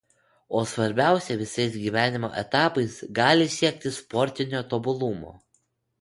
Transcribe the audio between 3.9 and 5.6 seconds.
sportinio tobulumo